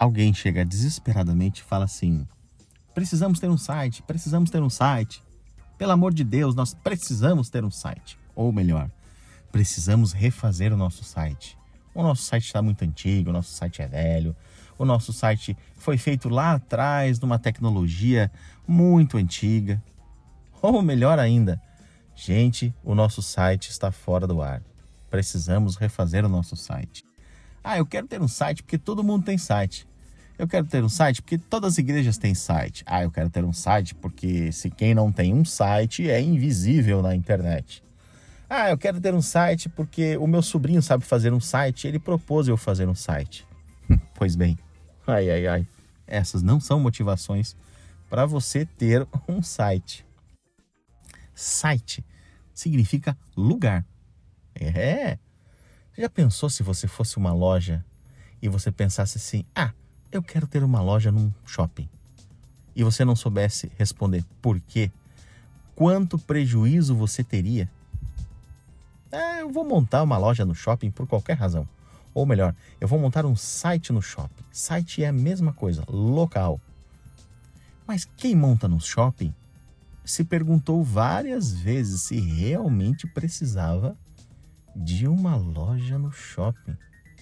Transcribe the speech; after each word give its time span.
Alguém 0.00 0.32
chega 0.32 0.64
desesperadamente 0.64 1.60
e 1.60 1.64
fala 1.64 1.84
assim: 1.84 2.26
precisamos 2.94 3.38
ter 3.38 3.50
um 3.50 3.58
site, 3.58 4.02
precisamos 4.02 4.48
ter 4.48 4.62
um 4.62 4.70
site. 4.70 5.22
Pelo 5.76 5.92
amor 5.92 6.14
de 6.14 6.24
Deus, 6.24 6.54
nós 6.54 6.72
precisamos 6.72 7.50
ter 7.50 7.62
um 7.62 7.70
site. 7.70 8.18
Ou 8.34 8.50
melhor, 8.50 8.90
precisamos 9.52 10.14
refazer 10.14 10.72
o 10.72 10.76
nosso 10.76 11.04
site. 11.04 11.54
O 11.94 12.02
nosso 12.02 12.22
site 12.22 12.46
está 12.46 12.62
muito 12.62 12.82
antigo, 12.82 13.28
o 13.28 13.32
nosso 13.34 13.50
site 13.50 13.82
é 13.82 13.88
velho, 13.88 14.34
o 14.78 14.86
nosso 14.86 15.12
site 15.12 15.54
foi 15.76 15.98
feito 15.98 16.30
lá 16.30 16.54
atrás 16.54 17.20
numa 17.20 17.38
tecnologia 17.38 18.32
muito 18.66 19.18
antiga. 19.18 19.82
Ou 20.62 20.80
melhor 20.80 21.18
ainda, 21.18 21.60
gente, 22.16 22.74
o 22.82 22.94
nosso 22.94 23.20
site 23.20 23.68
está 23.68 23.92
fora 23.92 24.26
do 24.26 24.40
ar. 24.40 24.62
Precisamos 25.10 25.76
refazer 25.76 26.24
o 26.24 26.28
nosso 26.28 26.56
site. 26.56 27.04
Ah, 27.62 27.76
eu 27.76 27.84
quero 27.84 28.06
ter 28.06 28.22
um 28.22 28.28
site 28.28 28.62
porque 28.62 28.78
todo 28.78 29.04
mundo 29.04 29.26
tem 29.26 29.36
site. 29.36 29.89
Eu 30.40 30.48
quero 30.48 30.66
ter 30.66 30.82
um 30.82 30.88
site 30.88 31.20
porque 31.20 31.36
todas 31.36 31.74
as 31.74 31.78
igrejas 31.78 32.16
têm 32.16 32.34
site. 32.34 32.82
Ah, 32.86 33.02
eu 33.02 33.10
quero 33.10 33.28
ter 33.28 33.44
um 33.44 33.52
site 33.52 33.94
porque 33.94 34.50
se 34.50 34.70
quem 34.70 34.94
não 34.94 35.12
tem 35.12 35.34
um 35.34 35.44
site 35.44 36.08
é 36.08 36.18
invisível 36.18 37.02
na 37.02 37.14
internet. 37.14 37.84
Ah, 38.48 38.70
eu 38.70 38.78
quero 38.78 38.98
ter 38.98 39.12
um 39.12 39.20
site 39.20 39.68
porque 39.68 40.16
o 40.16 40.26
meu 40.26 40.40
sobrinho 40.40 40.80
sabe 40.80 41.04
fazer 41.04 41.30
um 41.30 41.40
site, 41.40 41.86
ele 41.86 41.98
propôs 41.98 42.48
eu 42.48 42.56
fazer 42.56 42.88
um 42.88 42.94
site. 42.94 43.46
pois 44.14 44.34
bem, 44.34 44.58
ai 45.06 45.30
ai 45.30 45.46
ai, 45.46 45.66
essas 46.06 46.42
não 46.42 46.58
são 46.58 46.80
motivações 46.80 47.54
para 48.08 48.24
você 48.24 48.64
ter 48.64 49.06
um 49.28 49.42
site. 49.42 50.06
Site 51.34 52.02
significa 52.54 53.14
lugar. 53.36 53.84
É. 54.54 55.18
Já 55.98 56.08
pensou 56.08 56.48
se 56.48 56.62
você 56.62 56.88
fosse 56.88 57.18
uma 57.18 57.34
loja 57.34 57.84
e 58.40 58.48
você 58.48 58.72
pensasse 58.72 59.18
assim: 59.18 59.44
"Ah, 59.54 59.74
eu 60.12 60.22
quero 60.22 60.46
ter 60.46 60.62
uma 60.62 60.80
loja 60.80 61.12
num 61.12 61.32
shopping. 61.44 61.88
E 62.74 62.82
você 62.82 63.04
não 63.04 63.16
soubesse 63.16 63.70
responder 63.78 64.24
por 64.40 64.60
quê, 64.60 64.90
quanto 65.74 66.18
prejuízo 66.18 66.94
você 66.94 67.22
teria? 67.22 67.70
É, 69.10 69.42
eu 69.42 69.50
vou 69.50 69.64
montar 69.64 70.02
uma 70.02 70.18
loja 70.18 70.44
no 70.44 70.54
shopping 70.54 70.90
por 70.90 71.06
qualquer 71.06 71.36
razão. 71.36 71.68
Ou 72.14 72.26
melhor, 72.26 72.54
eu 72.80 72.88
vou 72.88 72.98
montar 72.98 73.24
um 73.24 73.36
site 73.36 73.92
no 73.92 74.02
shopping. 74.02 74.44
Site 74.50 75.02
é 75.02 75.08
a 75.08 75.12
mesma 75.12 75.52
coisa, 75.52 75.84
local. 75.88 76.60
Mas 77.86 78.04
quem 78.16 78.34
monta 78.34 78.68
no 78.68 78.80
shopping 78.80 79.34
se 80.04 80.24
perguntou 80.24 80.82
várias 80.82 81.52
vezes 81.52 82.02
se 82.02 82.18
realmente 82.18 83.06
precisava 83.06 83.96
de 84.74 85.06
uma 85.06 85.36
loja 85.36 85.98
no 85.98 86.10
shopping. 86.10 86.76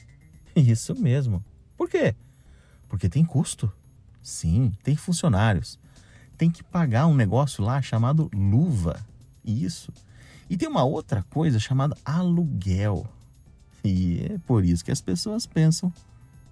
Isso 0.56 0.94
mesmo. 0.94 1.44
Por 1.76 1.88
quê? 1.88 2.14
Porque 2.88 3.08
tem 3.08 3.24
custo. 3.24 3.72
Sim, 4.22 4.72
tem 4.82 4.96
funcionários. 4.96 5.78
Tem 6.36 6.50
que 6.50 6.62
pagar 6.62 7.06
um 7.06 7.14
negócio 7.14 7.64
lá 7.64 7.80
chamado 7.82 8.30
luva. 8.32 9.04
Isso. 9.44 9.92
E 10.48 10.56
tem 10.56 10.68
uma 10.68 10.84
outra 10.84 11.24
coisa 11.30 11.58
chamada 11.58 11.96
aluguel. 12.04 13.06
E 13.84 14.26
é 14.30 14.38
por 14.38 14.64
isso 14.64 14.84
que 14.84 14.90
as 14.90 15.00
pessoas 15.00 15.46
pensam 15.46 15.92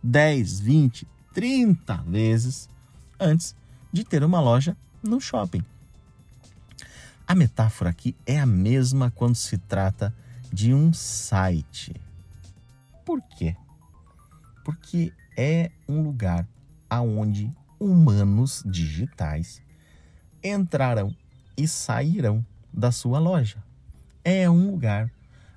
10, 0.03 0.61
20, 0.61 1.07
30 1.33 1.97
vezes 2.03 2.69
antes 3.19 3.55
de 3.93 4.05
ter 4.05 4.23
uma 4.23 4.41
loja 4.41 4.77
no 5.03 5.21
shopping. 5.21 5.65
A 7.27 7.35
metáfora 7.35 7.91
aqui 7.91 8.15
é 8.25 8.39
a 8.39 8.47
mesma 8.47 9.11
quando 9.11 9.35
se 9.35 9.59
trata 9.59 10.15
de 10.53 10.73
um 10.73 10.93
site. 10.93 11.95
Por 13.05 13.21
quê? 13.21 13.57
Porque 14.65 15.13
é 15.37 15.71
um 15.89 16.03
lugar 16.03 16.49
aonde 16.89 17.51
humanos 17.79 18.63
digitais 18.65 19.61
entrarão 20.43 21.15
e 21.57 21.69
sairão 21.69 22.45
da 22.73 22.91
sua 22.91 23.19
loja. 23.19 23.63
É 24.25 24.49
um 24.49 24.71
lugar 24.71 25.11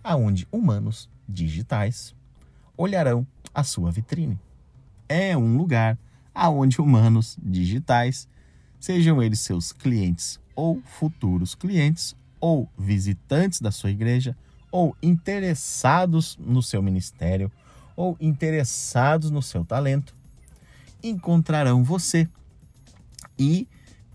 aonde 0.04 0.48
humanos 0.52 1.10
digitais 1.28 2.16
olharão 2.76 3.26
a 3.54 3.64
sua 3.64 3.92
vitrine. 3.92 4.40
É 5.08 5.38
um 5.38 5.58
lugar 5.58 5.98
aonde 6.34 6.80
humanos 6.80 7.38
digitais, 7.42 8.28
sejam 8.80 9.22
eles 9.22 9.40
seus 9.40 9.72
clientes 9.72 10.40
ou 10.56 10.82
futuros 10.84 11.56
clientes, 11.56 12.16
ou 12.40 12.70
visitantes 12.78 13.62
da 13.62 13.72
sua 13.72 13.92
igreja, 13.92 14.36
ou 14.72 14.96
interessados 15.02 16.38
no 16.38 16.62
seu 16.62 16.82
ministério, 16.82 17.52
ou 18.00 18.16
interessados 18.18 19.30
no 19.30 19.42
seu 19.42 19.66
talento 19.66 20.16
encontrarão 21.04 21.84
você 21.84 22.30
e 23.38 23.68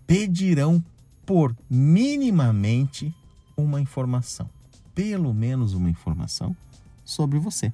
pedirão 0.07 0.83
por 1.23 1.55
minimamente 1.69 3.13
uma 3.55 3.79
informação, 3.79 4.49
pelo 4.95 5.31
menos 5.35 5.73
uma 5.73 5.87
informação 5.87 6.57
sobre 7.03 7.37
você. 7.37 7.71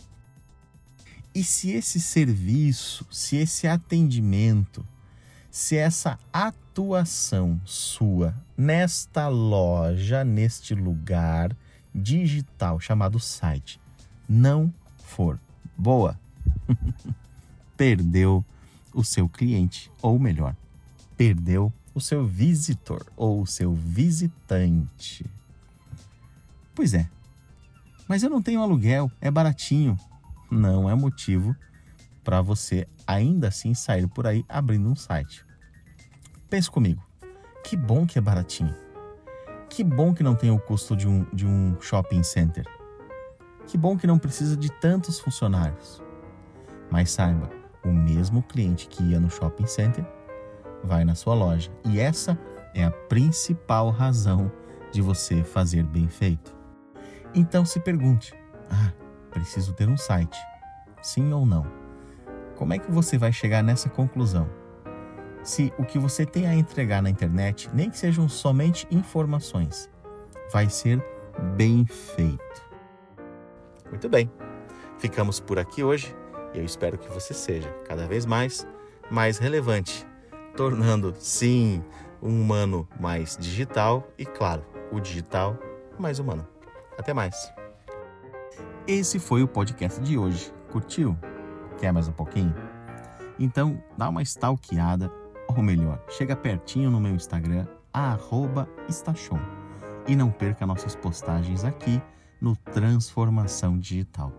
E 1.34 1.46
se 1.46 1.72
esse 1.72 1.98
serviço, 1.98 3.08
se 3.10 3.38
esse 3.38 3.66
atendimento, 3.66 4.86
se 5.50 5.78
essa 5.78 6.20
atuação 6.34 7.62
sua 7.64 8.36
nesta 8.58 9.30
loja, 9.30 10.26
neste 10.26 10.76
lugar 10.76 11.56
digital 11.96 12.82
chamado 12.82 13.18
site, 13.18 13.80
não 14.28 14.74
for 15.06 15.40
boa, 15.82 16.20
perdeu 17.76 18.46
o 18.94 19.04
seu 19.04 19.28
cliente, 19.28 19.92
ou 20.00 20.20
melhor, 20.20 20.56
perdeu 21.18 21.74
o 21.94 22.00
seu 22.00 22.24
visitor 22.24 23.04
ou 23.18 23.42
o 23.42 23.48
seu 23.48 23.74
visitante. 23.74 25.26
Pois 26.76 26.94
é, 26.94 27.10
mas 28.08 28.22
eu 28.22 28.30
não 28.30 28.42
tenho 28.42 28.62
aluguel, 28.62 29.12
é 29.20 29.32
baratinho. 29.32 29.98
Não 30.52 30.90
é 30.90 30.94
motivo 30.94 31.56
para 32.24 32.42
você 32.42 32.88
ainda 33.08 33.48
assim 33.48 33.74
sair 33.74 34.08
por 34.08 34.28
aí 34.28 34.46
abrindo 34.48 34.88
um 34.88 34.96
site. 34.96 35.44
Pense 36.50 36.70
comigo, 36.70 37.02
que 37.64 37.76
bom 37.76 38.06
que 38.06 38.20
é 38.20 38.22
baratinho. 38.22 38.76
Que 39.68 39.84
bom 39.84 40.14
que 40.14 40.22
não 40.22 40.36
tem 40.36 40.52
o 40.52 40.60
custo 40.60 40.96
de 40.96 41.08
um, 41.08 41.24
de 41.34 41.48
um 41.48 41.80
shopping 41.82 42.22
center. 42.22 42.66
Que 43.72 43.78
bom 43.78 43.96
que 43.96 44.06
não 44.06 44.20
precisa 44.20 44.58
de 44.58 44.70
tantos 44.70 45.18
funcionários. 45.18 46.04
Mas 46.90 47.10
saiba, 47.10 47.50
o 47.86 47.88
mesmo 47.88 48.44
cliente 48.44 48.86
que 48.90 49.02
ia 49.02 49.18
no 49.18 49.30
shopping 49.30 49.66
center 49.66 50.06
vai 50.84 51.06
na 51.06 51.16
sua 51.16 51.34
loja. 51.34 51.72
E 51.86 51.98
essa 51.98 52.38
é 52.76 52.84
a 52.84 52.92
principal 52.92 53.90
razão 53.90 54.52
de 54.92 55.02
você 55.02 55.42
fazer 55.42 55.84
bem 55.84 56.10
feito. 56.10 56.54
Então 57.34 57.64
se 57.64 57.80
pergunte: 57.80 58.34
ah, 58.70 58.92
preciso 59.30 59.72
ter 59.72 59.88
um 59.88 59.96
site. 59.96 60.38
Sim 61.02 61.32
ou 61.32 61.46
não? 61.46 61.66
Como 62.58 62.74
é 62.74 62.78
que 62.78 62.92
você 62.92 63.18
vai 63.18 63.32
chegar 63.32 63.64
nessa 63.64 63.88
conclusão? 63.88 64.50
Se 65.44 65.74
o 65.78 65.86
que 65.86 65.98
você 65.98 66.26
tem 66.26 66.46
a 66.46 66.54
entregar 66.54 67.02
na 67.02 67.10
internet, 67.10 67.70
nem 67.74 67.90
que 67.90 67.98
sejam 67.98 68.28
somente 68.28 68.86
informações, 68.92 69.90
vai 70.52 70.70
ser 70.70 71.02
bem 71.56 71.86
feito. 71.86 72.71
Muito 73.92 74.10
bem. 74.10 74.32
Ficamos 74.98 75.40
por 75.40 75.60
aqui 75.60 75.84
hoje 75.84 76.16
e 76.54 76.58
eu 76.58 76.66
espero 76.66 76.98
que 76.98 77.10
você 77.10 77.34
seja 77.34 77.70
cada 77.86 78.08
vez 78.08 78.26
mais 78.26 78.66
mais 79.12 79.38
relevante, 79.38 80.08
tornando 80.56 81.14
sim 81.20 81.84
um 82.24 82.42
humano 82.42 82.88
mais 82.98 83.38
digital 83.38 84.08
e 84.18 84.26
claro, 84.26 84.66
o 84.90 85.02
digital 85.02 85.58
mais 86.00 86.18
humano. 86.18 86.48
Até 86.98 87.14
mais. 87.14 87.52
Esse 88.88 89.20
foi 89.20 89.44
o 89.44 89.48
podcast 89.48 90.00
de 90.00 90.18
hoje. 90.18 90.54
Curtiu? 90.72 91.18
Quer 91.78 91.92
mais 91.92 92.08
um 92.08 92.14
pouquinho? 92.14 92.56
Então 93.38 93.84
dá 93.98 94.08
uma 94.08 94.22
stalkeada, 94.22 95.12
ou 95.48 95.62
melhor, 95.62 96.02
chega 96.08 96.36
pertinho 96.36 96.90
no 96.90 97.02
meu 97.02 97.14
Instagram, 97.14 97.68
@estachon 98.88 99.40
e 100.08 100.16
não 100.16 100.32
perca 100.32 100.66
nossas 100.66 100.96
postagens 100.96 101.66
aqui 101.66 102.02
no 102.42 102.56
Transformação 102.56 103.78
Digital. 103.78 104.34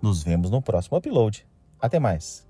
Nos 0.00 0.22
vemos 0.22 0.50
no 0.50 0.62
próximo 0.62 0.98
upload. 0.98 1.46
Até 1.80 1.98
mais! 1.98 2.47